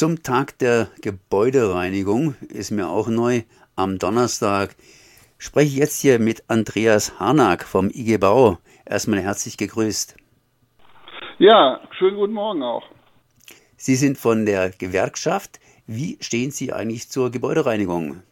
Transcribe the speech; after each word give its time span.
Zum 0.00 0.22
Tag 0.22 0.58
der 0.60 0.88
Gebäudereinigung 1.02 2.34
ist 2.48 2.70
mir 2.70 2.88
auch 2.88 3.08
neu 3.08 3.42
am 3.76 3.98
Donnerstag. 3.98 4.70
Spreche 5.36 5.66
ich 5.66 5.76
jetzt 5.76 6.00
hier 6.00 6.18
mit 6.18 6.42
Andreas 6.48 7.20
Harnack 7.20 7.64
vom 7.64 7.90
IG 7.90 8.16
Bau. 8.16 8.56
Erstmal 8.86 9.20
herzlich 9.20 9.58
gegrüßt. 9.58 10.16
Ja, 11.38 11.82
schönen 11.98 12.16
guten 12.16 12.32
Morgen 12.32 12.62
auch. 12.62 12.82
Sie 13.76 13.94
sind 13.94 14.16
von 14.16 14.46
der 14.46 14.70
Gewerkschaft. 14.70 15.60
Wie 15.86 16.16
stehen 16.22 16.50
Sie 16.50 16.72
eigentlich 16.72 17.10
zur 17.10 17.30
Gebäudereinigung? 17.30 18.22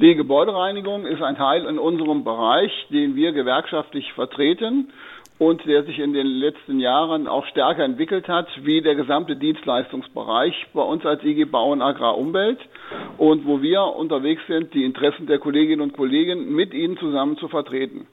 Die 0.00 0.14
Gebäudereinigung 0.14 1.04
ist 1.04 1.20
ein 1.20 1.36
Teil 1.36 1.66
in 1.66 1.78
unserem 1.78 2.24
Bereich, 2.24 2.72
den 2.88 3.14
wir 3.14 3.32
gewerkschaftlich 3.32 4.10
vertreten 4.14 4.90
und 5.38 5.64
der 5.66 5.82
sich 5.84 5.98
in 5.98 6.12
den 6.12 6.26
letzten 6.26 6.78
Jahren 6.78 7.26
auch 7.26 7.44
stärker 7.46 7.84
entwickelt 7.84 8.28
hat, 8.28 8.46
wie 8.62 8.82
der 8.82 8.94
gesamte 8.94 9.36
Dienstleistungsbereich 9.36 10.54
bei 10.72 10.82
uns 10.82 11.04
als 11.04 11.24
IG 11.24 11.44
Bau 11.44 11.72
und 11.72 11.82
Agrar 11.82 12.16
Umwelt 12.16 12.60
und 13.18 13.44
wo 13.44 13.60
wir 13.60 13.82
unterwegs 13.82 14.42
sind, 14.46 14.72
die 14.74 14.84
Interessen 14.84 15.26
der 15.26 15.40
Kolleginnen 15.40 15.82
und 15.82 15.92
Kollegen 15.92 16.54
mit 16.54 16.72
ihnen 16.72 16.96
zusammen 16.98 17.36
zu 17.36 17.48
vertreten. 17.48 18.06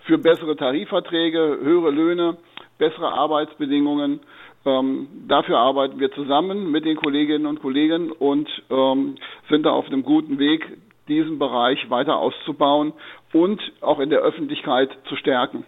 Für 0.00 0.18
bessere 0.18 0.56
Tarifverträge, 0.56 1.58
höhere 1.62 1.90
Löhne, 1.90 2.36
bessere 2.78 3.12
Arbeitsbedingungen. 3.12 4.20
Ähm, 4.66 5.08
dafür 5.28 5.58
arbeiten 5.58 6.00
wir 6.00 6.10
zusammen 6.12 6.70
mit 6.70 6.84
den 6.84 6.96
Kolleginnen 6.96 7.46
und 7.46 7.60
Kollegen 7.60 8.10
und 8.10 8.48
ähm, 8.70 9.14
sind 9.48 9.64
da 9.64 9.70
auf 9.70 9.86
einem 9.86 10.02
guten 10.02 10.38
Weg, 10.38 10.66
diesen 11.06 11.38
Bereich 11.38 11.88
weiter 11.90 12.16
auszubauen 12.16 12.92
und 13.32 13.60
auch 13.80 14.00
in 14.00 14.10
der 14.10 14.20
Öffentlichkeit 14.20 14.90
zu 15.08 15.16
stärken. 15.16 15.64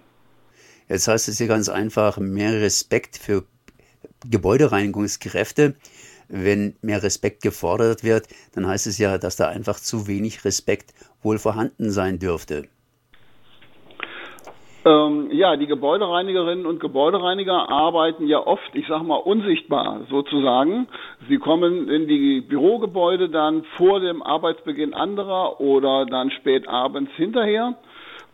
Jetzt 0.89 1.09
heißt 1.09 1.29
es 1.29 1.39
hier 1.39 1.49
ganz 1.49 1.69
einfach, 1.69 2.19
mehr 2.19 2.61
Respekt 2.61 3.17
für 3.17 3.45
Gebäudereinigungskräfte. 4.29 5.75
Wenn 6.29 6.77
mehr 6.81 7.03
Respekt 7.03 7.43
gefordert 7.43 8.03
wird, 8.03 8.29
dann 8.53 8.67
heißt 8.67 8.87
es 8.87 8.99
ja, 8.99 9.19
dass 9.19 9.37
da 9.37 9.49
einfach 9.49 9.79
zu 9.79 10.07
wenig 10.07 10.45
Respekt 10.45 10.93
wohl 11.23 11.39
vorhanden 11.39 11.91
sein 11.91 12.19
dürfte. 12.19 12.69
Ähm, 14.87 15.31
ja, 15.33 15.57
die 15.57 15.67
Gebäudereinigerinnen 15.67 16.65
und 16.65 16.79
Gebäudereiniger 16.79 17.69
arbeiten 17.69 18.29
ja 18.29 18.47
oft, 18.47 18.73
ich 18.75 18.87
sag 18.87 19.03
mal, 19.03 19.17
unsichtbar 19.17 20.03
sozusagen. 20.09 20.87
Sie 21.29 21.39
kommen 21.39 21.89
in 21.89 22.07
die 22.07 22.41
Bürogebäude 22.41 23.29
dann 23.29 23.65
vor 23.77 23.99
dem 23.99 24.23
Arbeitsbeginn 24.23 24.95
anderer 24.95 25.61
oder 25.61 26.07
dann 26.07 26.31
spät 26.31 26.69
abends 26.69 27.11
hinterher. 27.17 27.75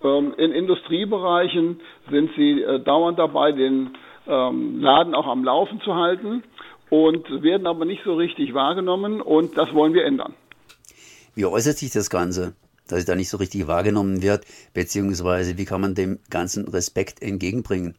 Ähm, 0.04 0.34
in 0.36 0.52
Industriebereichen 0.52 1.80
sind 2.10 2.30
sie 2.36 2.60
äh, 2.60 2.80
dauernd 2.80 3.18
dabei, 3.18 3.52
den 3.52 3.96
ähm, 4.26 4.78
Laden 4.78 5.14
auch 5.14 5.28
am 5.28 5.44
Laufen 5.44 5.80
zu 5.80 5.94
halten 5.94 6.42
und 6.90 7.42
werden 7.42 7.66
aber 7.66 7.86
nicht 7.86 8.04
so 8.04 8.12
richtig 8.14 8.52
wahrgenommen 8.52 9.22
und 9.22 9.56
das 9.56 9.72
wollen 9.72 9.94
wir 9.94 10.04
ändern. 10.04 10.34
Wie 11.34 11.46
äußert 11.46 11.78
sich 11.78 11.92
das 11.92 12.10
Ganze? 12.10 12.54
Dass 12.88 13.00
es 13.00 13.04
da 13.04 13.14
nicht 13.14 13.30
so 13.30 13.36
richtig 13.36 13.66
wahrgenommen 13.66 14.22
wird, 14.22 14.44
beziehungsweise 14.74 15.58
wie 15.58 15.64
kann 15.64 15.80
man 15.80 15.94
dem 15.94 16.18
ganzen 16.30 16.68
Respekt 16.68 17.22
entgegenbringen? 17.22 17.94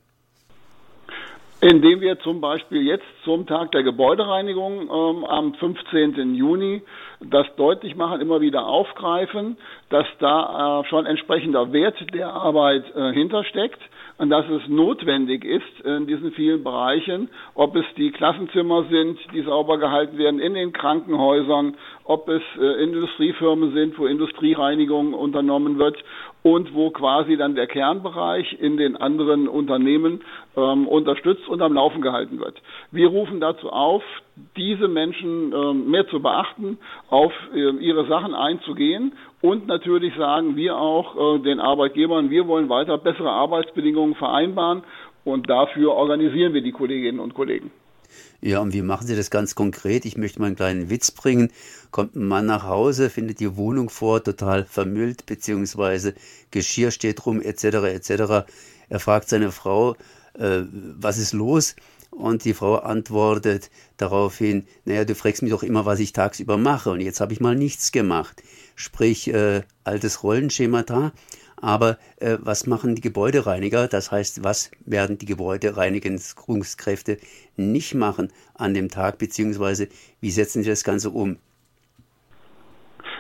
Indem 1.62 2.02
wir 2.02 2.20
zum 2.20 2.42
Beispiel 2.42 2.82
jetzt 2.82 3.06
zum 3.24 3.48
Tag 3.48 3.72
der 3.72 3.84
Gebäudereinigung 3.84 4.82
ähm, 4.82 5.24
am 5.24 5.54
15. 5.54 6.36
Juni 6.36 6.82
das 7.22 7.48
deutlich 7.56 7.96
machen, 7.96 8.20
immer 8.20 8.42
wieder 8.42 8.66
aufgreifen, 8.66 9.58
dass 9.90 10.06
da 10.20 10.82
äh, 10.82 10.90
schon 10.90 11.06
entsprechender 11.06 11.72
Wert 11.72 11.96
der 12.14 12.34
Arbeit 12.34 12.84
äh, 12.94 13.14
hintersteckt 13.14 13.80
und 14.18 14.30
dass 14.30 14.48
es 14.50 14.68
notwendig 14.68 15.44
ist 15.44 15.86
in 15.86 16.08
diesen 16.08 16.32
vielen 16.34 16.64
Bereichen, 16.64 17.30
ob 17.56 17.76
es 17.76 17.86
die 17.98 18.12
Klassenzimmer 18.12 18.86
sind, 18.90 19.20
die 19.34 19.42
sauber 19.42 19.78
gehalten 19.78 20.18
werden 20.18 20.40
in 20.40 20.54
den 20.54 20.72
Krankenhäusern, 20.72 21.76
ob 22.04 22.30
es 22.30 22.42
äh, 22.60 22.84
Industriefirmen 22.84 23.74
sind, 23.74 23.98
wo 23.98 24.06
Industriereinigung 24.06 25.14
unternommen 25.14 25.80
wird 25.80 25.98
und 26.44 26.74
wo 26.74 26.92
quasi 26.92 27.38
dann 27.38 27.56
der 27.56 27.68
Kernbereich 27.68 28.60
in 28.60 28.78
den 28.78 28.96
anderen 28.98 29.48
Unternehmen 29.48 30.22
ähm, 30.56 30.88
unterstützt 30.88 31.48
und 31.48 31.62
am 31.62 31.74
Laufen 31.74 32.02
gehalten 32.02 32.40
wird. 32.40 32.62
Wir 32.92 33.08
rufen 33.08 33.40
dazu 33.40 33.70
auf, 33.70 34.04
diese 34.58 34.88
Menschen 34.88 35.54
ähm, 35.54 35.90
mehr 35.90 36.08
zu 36.08 36.22
beachten, 36.22 36.78
auf 37.10 37.32
äh, 37.54 37.70
ihre 37.78 38.06
Sachen 38.08 38.36
einzugehen 38.36 39.14
und 39.42 39.68
natürlich 39.68 40.14
sagen 40.16 40.56
wir 40.56 40.78
auch 40.78 41.38
äh, 41.38 41.40
den 41.40 41.60
Arbeitgebern, 41.60 42.30
wir 42.30 42.48
wollen 42.48 42.70
weiter 42.70 42.98
bessere 42.98 43.32
Arbeitsbedingungen 43.32 44.16
vereinbaren 44.16 44.84
und 45.24 45.50
dafür 45.50 45.94
organisieren 45.94 46.54
wir 46.54 46.62
die 46.62 46.72
Kolleginnen 46.72 47.20
und 47.20 47.34
Kollegen. 47.34 47.72
Ja, 48.42 48.60
und 48.60 48.74
wie 48.74 48.82
machen 48.82 49.08
Sie 49.08 49.16
das 49.16 49.30
ganz 49.30 49.56
konkret? 49.56 50.06
Ich 50.06 50.18
möchte 50.18 50.40
mal 50.40 50.48
einen 50.48 50.56
kleinen 50.56 50.90
Witz 50.90 51.12
bringen. 51.12 51.52
Kommt 51.92 52.16
ein 52.16 52.28
Mann 52.28 52.46
nach 52.46 52.64
Hause, 52.64 53.10
findet 53.10 53.40
die 53.40 53.56
Wohnung 53.56 53.90
vor, 53.90 54.24
total 54.24 54.66
vermüllt, 54.66 55.26
beziehungsweise 55.26 56.14
Geschirr 56.52 56.92
steht 56.92 57.26
rum, 57.26 57.42
etc., 57.42 57.64
etc. 57.64 58.46
Er 58.90 59.00
fragt 59.00 59.30
seine 59.30 59.52
Frau, 59.52 59.96
äh, 60.34 60.62
was 60.72 61.18
ist 61.18 61.34
los? 61.34 61.76
Und 62.12 62.46
die 62.46 62.54
Frau 62.54 62.76
antwortet 62.76 63.72
daraufhin, 63.98 64.68
naja, 64.86 65.04
du 65.04 65.16
fragst 65.16 65.42
mich 65.42 65.52
doch 65.52 65.64
immer, 65.64 65.86
was 65.86 66.00
ich 66.00 66.14
tagsüber 66.14 66.58
mache. 66.58 66.92
Und 66.92 67.02
jetzt 67.02 67.22
habe 67.22 67.34
ich 67.34 67.40
mal 67.40 67.56
nichts 67.56 67.92
gemacht. 67.92 68.44
Sprich, 68.76 69.34
äh, 69.34 69.64
altes 69.84 70.24
Rollenschemata. 70.24 71.12
Aber 71.64 71.98
äh, 72.18 72.38
was 72.42 72.68
machen 72.68 72.94
die 72.94 73.02
Gebäudereiniger? 73.02 73.88
Das 73.88 74.12
heißt, 74.12 74.44
was 74.44 74.70
werden 74.86 75.18
die 75.18 75.26
Gebäudereinigungskräfte 75.26 77.20
nicht 77.56 77.94
machen 77.94 78.34
an 78.54 78.74
dem 78.74 78.90
Tag, 78.90 79.18
beziehungsweise 79.18 79.88
wie 80.20 80.32
setzen 80.32 80.64
sie 80.64 80.70
das 80.70 80.84
Ganze 80.84 81.10
um? 81.12 81.38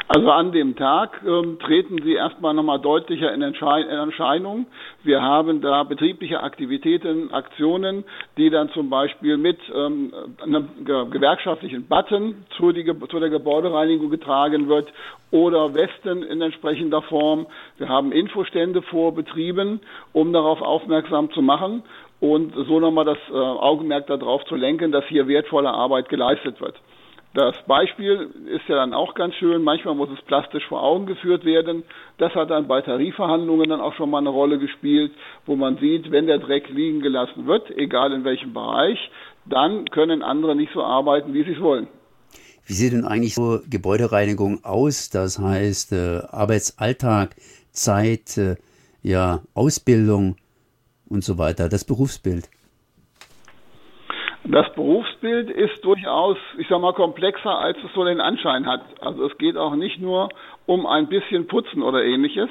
Also 0.09 0.30
an 0.31 0.52
dem 0.52 0.75
Tag 0.75 1.22
ähm, 1.25 1.58
treten 1.59 1.97
sie 2.03 2.14
erstmal 2.14 2.53
nochmal 2.53 2.80
deutlicher 2.80 3.34
in, 3.34 3.41
Erschein 3.41 3.84
in 3.84 3.96
Erscheinung. 3.96 4.66
Wir 5.03 5.22
haben 5.22 5.62
da 5.62 5.84
betriebliche 5.84 6.44
Aktivitäten, 6.44 7.31
Aktionen, 7.31 8.03
die 8.38 8.50
dann 8.50 8.69
zum 8.72 8.90
Beispiel 8.90 9.38
mit 9.38 9.59
ähm, 9.74 10.13
einem 10.42 10.68
gewerkschaftlichen 10.86 11.88
Button 11.88 12.44
zu, 12.58 12.74
die, 12.74 12.84
zu 12.84 13.19
der 13.19 13.30
Gebäudereinigung 13.30 14.09
getragen 14.09 14.68
wird 14.68 14.92
oder 15.31 15.74
Westen 15.74 16.22
in 16.22 16.42
entsprechender 16.42 17.02
Form. 17.03 17.47
Wir 17.78 17.88
haben 17.88 18.12
Infostände 18.12 18.81
vor 18.81 19.16
Betrieben, 19.16 19.80
um 20.12 20.34
darauf 20.34 20.62
aufmerksam 20.62 21.31
zu 21.31 21.42
machen 21.42 21.81
und 22.19 22.53
so 22.68 22.81
nochmal 22.81 23.06
das 23.06 23.18
äh, 23.30 23.34
Augenmerk 23.34 24.08
darauf 24.08 24.44
zu 24.46 24.56
lenken, 24.56 24.92
dass 24.92 25.06
hier 25.06 25.30
wertvolle 25.30 25.69
Arbeit 25.69 26.09
geleistet 26.09 26.59
wird. 26.59 26.75
Das 27.34 27.56
Beispiel 27.66 28.30
ist 28.46 28.68
ja 28.68 28.76
dann 28.76 28.94
auch 28.94 29.16
ganz 29.16 29.34
schön. 29.36 29.64
Manchmal 29.64 29.96
muss 29.96 30.10
es 30.12 30.22
plastisch 30.26 30.68
vor 30.68 30.84
Augen 30.84 31.08
geführt 31.08 31.46
werden. 31.46 31.84
Das 32.20 32.34
hat 32.36 32.52
dann 32.52 32.68
bei 32.68 32.82
Tarifverhandlungen 32.82 33.70
dann 33.70 33.82
auch 33.82 33.96
schon 33.96 34.12
mal 34.12 34.20
eine 34.20 34.30
Rolle 34.30 34.60
gespielt, 34.60 35.12
wo 35.48 35.56
man 35.56 35.78
sieht, 35.78 36.12
wenn 36.12 36.28
der 36.28 36.38
Dreck 36.38 36.70
liegen 36.70 37.02
gelassen 37.02 37.48
wird, 37.48 37.72
egal 37.72 38.14
in 38.14 38.24
welchem 38.24 38.54
Bereich, 38.54 39.00
dann 39.46 39.86
können 39.86 40.22
andere 40.22 40.56
nicht 40.56 40.72
so 40.74 40.84
arbeiten, 40.84 41.34
wie 41.34 41.44
sie 41.44 41.54
es 41.54 41.60
wollen. 41.60 41.88
Wie 42.66 42.74
sieht 42.74 42.94
denn 42.94 43.04
eigentlich 43.04 43.34
so 43.34 43.60
Gebäudereinigung 43.68 44.64
aus? 44.64 45.10
Das 45.10 45.40
heißt 45.40 45.92
äh, 45.92 46.22
Arbeitsalltag, 46.30 47.36
Zeit, 47.72 48.38
äh, 48.38 48.56
ja 49.02 49.42
Ausbildung 49.56 50.36
und 51.10 51.24
so 51.24 51.40
weiter. 51.40 51.68
Das 51.68 51.84
Berufsbild. 51.84 52.48
Das 54.53 54.72
Berufsbild 54.75 55.50
ist 55.50 55.84
durchaus, 55.84 56.38
ich 56.59 56.68
sag 56.68 56.80
mal, 56.80 56.94
komplexer, 56.94 57.58
als 57.58 57.75
es 57.84 57.91
so 57.96 58.06
den 58.06 58.22
Anschein 58.22 58.68
hat. 58.68 58.81
Also 59.02 59.25
es 59.25 59.36
geht 59.40 59.58
auch 59.58 59.74
nicht 59.74 60.00
nur 60.00 60.30
um 60.68 60.86
ein 60.86 61.08
bisschen 61.08 61.47
Putzen 61.47 61.81
oder 61.81 62.03
ähnliches, 62.03 62.50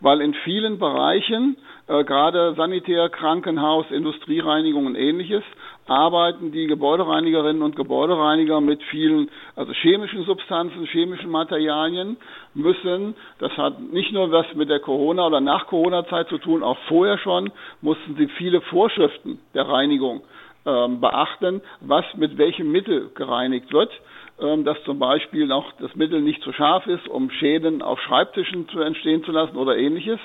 weil 0.00 0.20
in 0.20 0.34
vielen 0.44 0.78
Bereichen, 0.78 1.56
äh, 1.86 2.04
gerade 2.04 2.52
Sanitär, 2.52 3.08
Krankenhaus, 3.08 3.86
Industriereinigung 3.90 4.84
und 4.84 4.94
ähnliches, 4.94 5.42
arbeiten 5.86 6.52
die 6.52 6.66
Gebäudereinigerinnen 6.66 7.62
und 7.62 7.76
Gebäudereiniger 7.76 8.60
mit 8.60 8.82
vielen, 8.82 9.30
also 9.56 9.72
chemischen 9.72 10.24
Substanzen, 10.24 10.84
chemischen 10.84 11.30
Materialien, 11.30 12.18
müssen, 12.52 13.14
das 13.38 13.56
hat 13.56 13.80
nicht 13.80 14.12
nur 14.12 14.30
was 14.30 14.44
mit 14.54 14.68
der 14.68 14.80
Corona- 14.80 15.26
oder 15.26 15.40
Nach-Corona-Zeit 15.40 16.28
zu 16.28 16.36
tun, 16.36 16.62
auch 16.62 16.76
vorher 16.88 17.16
schon, 17.16 17.50
mussten 17.80 18.16
sie 18.16 18.28
viele 18.36 18.60
Vorschriften 18.60 19.38
der 19.54 19.66
Reinigung 19.66 20.20
beachten, 20.64 21.62
was 21.80 22.04
mit 22.16 22.36
welchem 22.36 22.70
Mittel 22.70 23.10
gereinigt 23.14 23.72
wird, 23.72 23.90
ähm, 24.40 24.64
dass 24.64 24.76
zum 24.84 25.00
Beispiel 25.00 25.50
auch 25.50 25.72
das 25.80 25.94
Mittel 25.96 26.20
nicht 26.20 26.42
zu 26.42 26.52
scharf 26.52 26.86
ist, 26.86 27.08
um 27.08 27.28
Schäden 27.30 27.82
auf 27.82 27.98
Schreibtischen 28.00 28.68
zu 28.68 28.80
entstehen 28.80 29.24
zu 29.24 29.32
lassen 29.32 29.56
oder 29.56 29.76
ähnliches. 29.76 30.20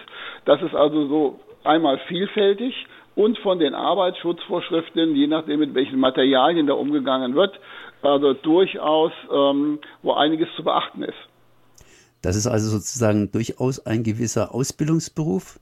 Das 0.45 0.61
ist 0.61 0.75
also 0.75 1.07
so 1.07 1.39
einmal 1.63 1.97
vielfältig 2.07 2.75
und 3.15 3.39
von 3.39 3.57
den 3.57 3.73
Arbeitsschutzvorschriften, 3.73 5.15
je 5.15 5.25
nachdem 5.25 5.59
mit 5.59 5.73
welchen 5.73 5.99
Materialien 5.99 6.67
da 6.67 6.73
umgegangen 6.73 7.33
wird, 7.33 7.59
also 8.03 8.33
durchaus, 8.33 9.11
ähm, 9.31 9.79
wo 10.03 10.13
einiges 10.13 10.47
zu 10.55 10.63
beachten 10.63 11.01
ist. 11.01 11.17
Das 12.21 12.35
ist 12.35 12.45
also 12.45 12.69
sozusagen 12.69 13.31
durchaus 13.31 13.85
ein 13.85 14.03
gewisser 14.03 14.53
Ausbildungsberuf? 14.53 15.59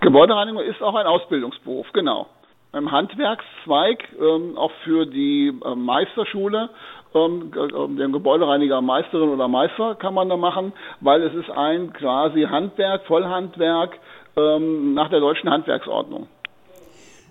Gebäudereinigung 0.00 0.62
ist 0.62 0.80
auch 0.80 0.94
ein 0.94 1.06
Ausbildungsberuf, 1.06 1.86
genau. 1.92 2.28
Im 2.72 2.90
Handwerkszweig, 2.92 3.98
ähm, 4.20 4.56
auch 4.56 4.72
für 4.84 5.06
die 5.06 5.48
äh, 5.48 5.74
Meisterschule, 5.74 6.70
ähm, 7.14 7.50
ähm, 7.56 7.96
den 7.96 8.12
Gebäudereiniger 8.12 8.80
Meisterin 8.82 9.30
oder 9.30 9.48
Meister 9.48 9.94
kann 9.94 10.14
man 10.14 10.28
da 10.28 10.36
machen, 10.36 10.72
weil 11.00 11.22
es 11.22 11.34
ist 11.34 11.50
ein 11.50 11.92
quasi 11.92 12.42
Handwerk, 12.42 13.06
Vollhandwerk 13.06 13.98
ähm, 14.36 14.94
nach 14.94 15.08
der 15.08 15.20
deutschen 15.20 15.48
Handwerksordnung. 15.50 16.28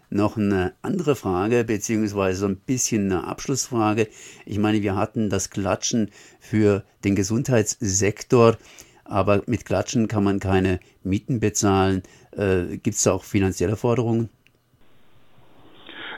Noch 0.09 0.37
eine 0.37 0.73
andere 0.81 1.15
Frage, 1.15 1.65
beziehungsweise 1.65 2.39
so 2.39 2.47
ein 2.47 2.61
bisschen 2.65 3.11
eine 3.11 3.27
Abschlussfrage. 3.27 4.07
Ich 4.45 4.57
meine, 4.57 4.81
wir 4.81 4.95
hatten 4.95 5.29
das 5.29 5.49
Klatschen 5.49 6.11
für 6.39 6.83
den 7.03 7.15
Gesundheitssektor, 7.15 8.55
aber 9.03 9.41
mit 9.47 9.65
Klatschen 9.65 10.07
kann 10.07 10.23
man 10.23 10.39
keine 10.39 10.79
Mieten 11.03 11.39
bezahlen. 11.39 12.03
Äh, 12.31 12.77
Gibt 12.77 12.95
es 12.95 13.03
da 13.03 13.11
auch 13.11 13.23
finanzielle 13.23 13.75
Forderungen? 13.75 14.29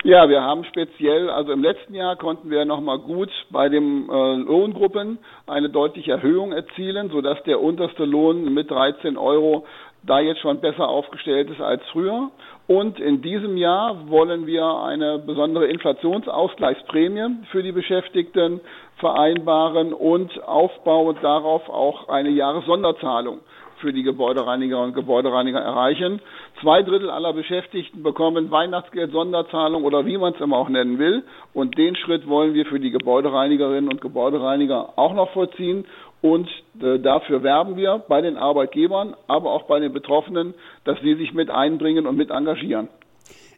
Ja, 0.03 0.29
wir 0.29 0.41
haben 0.41 0.63
speziell, 0.63 1.29
also 1.29 1.51
im 1.51 1.61
letzten 1.61 1.93
Jahr 1.93 2.15
konnten 2.15 2.49
wir 2.49 2.63
nochmal 2.63 2.99
gut 2.99 3.29
bei 3.49 3.67
den 3.67 4.07
äh, 4.09 4.35
Lohngruppen 4.37 5.17
eine 5.45 5.69
deutliche 5.69 6.13
Erhöhung 6.13 6.53
erzielen, 6.53 7.09
sodass 7.09 7.43
der 7.43 7.61
unterste 7.61 8.05
Lohn 8.05 8.53
mit 8.53 8.71
13 8.71 9.17
Euro 9.17 9.65
da 10.03 10.21
jetzt 10.21 10.39
schon 10.39 10.61
besser 10.61 10.87
aufgestellt 10.87 11.49
ist 11.49 11.59
als 11.59 11.83
früher. 11.91 12.31
Und 12.67 12.97
in 13.01 13.21
diesem 13.21 13.57
Jahr 13.57 14.09
wollen 14.09 14.47
wir 14.47 14.63
eine 14.63 15.19
besondere 15.19 15.67
Inflationsausgleichsprämie 15.67 17.43
für 17.51 17.61
die 17.61 17.73
Beschäftigten 17.73 18.61
vereinbaren 18.99 19.91
und 19.91 20.41
aufbauend 20.43 21.21
darauf 21.21 21.67
auch 21.67 22.07
eine 22.07 22.29
Jahressonderzahlung 22.29 23.39
für 23.79 23.93
die 23.93 24.03
Gebäudereiniger 24.03 24.81
und 24.81 24.93
Gebäudereiniger 24.93 25.59
erreichen. 25.59 26.21
Zwei 26.61 26.83
Drittel 26.83 27.09
aller 27.09 27.33
Beschäftigten 27.33 28.03
bekommen 28.03 28.51
Weihnachtsgeld, 28.51 29.11
Sonderzahlung 29.11 29.83
oder 29.83 30.05
wie 30.05 30.17
man 30.17 30.33
es 30.33 30.41
immer 30.41 30.57
auch 30.57 30.69
nennen 30.69 30.99
will. 30.99 31.23
Und 31.53 31.77
den 31.77 31.95
Schritt 31.95 32.27
wollen 32.27 32.53
wir 32.53 32.65
für 32.65 32.79
die 32.79 32.91
Gebäudereinigerinnen 32.91 33.89
und 33.89 34.01
Gebäudereiniger 34.01 34.97
auch 34.97 35.13
noch 35.13 35.31
vollziehen. 35.31 35.85
Und 36.21 36.49
äh, 36.81 36.99
dafür 36.99 37.43
werben 37.43 37.77
wir 37.77 38.03
bei 38.07 38.21
den 38.21 38.37
Arbeitgebern, 38.37 39.15
aber 39.27 39.51
auch 39.51 39.63
bei 39.63 39.79
den 39.79 39.93
Betroffenen, 39.93 40.53
dass 40.83 40.99
sie 41.01 41.15
sich 41.15 41.33
mit 41.33 41.49
einbringen 41.49 42.05
und 42.05 42.17
mit 42.17 42.29
engagieren. 42.29 42.89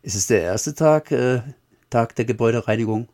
Ist 0.03 0.15
es 0.15 0.27
der 0.27 0.41
erste 0.41 0.75
Tag, 0.75 1.12
äh, 1.12 1.41
Tag 1.89 2.15
der 2.15 2.25
Gebäudereinigung? 2.25 3.07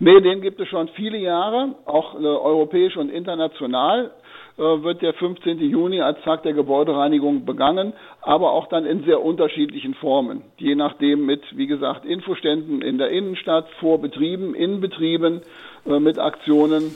Nee, 0.00 0.20
den 0.20 0.40
gibt 0.40 0.60
es 0.60 0.68
schon 0.68 0.88
viele 0.88 1.18
Jahre, 1.18 1.76
auch 1.86 2.14
äh, 2.14 2.26
europäisch 2.26 2.96
und 2.96 3.10
international. 3.10 4.10
Äh, 4.56 4.82
wird 4.84 5.02
der 5.02 5.14
15. 5.14 5.58
Juni 5.58 6.00
als 6.00 6.22
Tag 6.22 6.44
der 6.44 6.52
Gebäudereinigung 6.52 7.44
begangen, 7.44 7.92
aber 8.22 8.52
auch 8.52 8.68
dann 8.68 8.86
in 8.86 9.02
sehr 9.04 9.20
unterschiedlichen 9.20 9.94
Formen. 9.94 10.42
Je 10.58 10.76
nachdem 10.76 11.26
mit, 11.26 11.42
wie 11.56 11.66
gesagt, 11.66 12.04
Infoständen 12.04 12.80
in 12.80 12.98
der 12.98 13.10
Innenstadt, 13.10 13.66
vor 13.80 14.00
Betrieben, 14.00 14.54
in 14.54 14.80
Betrieben, 14.80 15.40
äh, 15.86 15.98
mit 15.98 16.20
Aktionen 16.20 16.94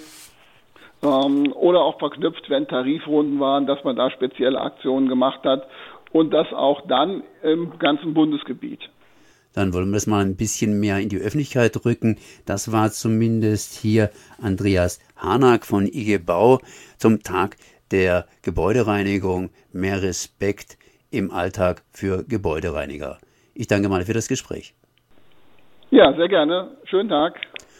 ähm, 1.02 1.52
oder 1.52 1.80
auch 1.80 1.98
verknüpft, 1.98 2.48
wenn 2.48 2.68
Tarifrunden 2.68 3.40
waren, 3.40 3.66
dass 3.66 3.82
man 3.82 3.96
da 3.96 4.08
spezielle 4.12 4.60
Aktionen 4.60 5.08
gemacht 5.08 5.40
hat 5.42 5.66
und 6.12 6.32
das 6.32 6.52
auch 6.52 6.82
dann 6.86 7.24
im 7.42 7.76
ganzen 7.80 8.14
Bundesgebiet 8.14 8.88
dann 9.58 9.74
wollen 9.74 9.90
wir 9.90 9.94
das 9.94 10.06
mal 10.06 10.24
ein 10.24 10.36
bisschen 10.36 10.78
mehr 10.78 10.98
in 10.98 11.08
die 11.08 11.18
Öffentlichkeit 11.18 11.84
rücken. 11.84 12.16
Das 12.46 12.70
war 12.70 12.92
zumindest 12.92 13.74
hier 13.74 14.10
Andreas 14.40 15.00
Hanak 15.16 15.66
von 15.66 15.86
IG 15.86 16.18
Bau 16.18 16.60
zum 16.96 17.24
Tag 17.24 17.56
der 17.90 18.26
Gebäudereinigung. 18.42 19.50
Mehr 19.72 20.00
Respekt 20.00 20.78
im 21.10 21.32
Alltag 21.32 21.82
für 21.90 22.22
Gebäudereiniger. 22.22 23.18
Ich 23.54 23.66
danke 23.66 23.88
mal 23.88 24.04
für 24.04 24.12
das 24.12 24.28
Gespräch. 24.28 24.74
Ja, 25.90 26.14
sehr 26.14 26.28
gerne. 26.28 26.76
Schönen 26.84 27.08
Tag. 27.08 27.40